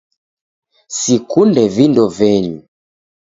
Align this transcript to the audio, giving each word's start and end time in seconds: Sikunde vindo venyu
Sikunde 0.99 1.63
vindo 1.75 2.03
venyu 2.17 2.57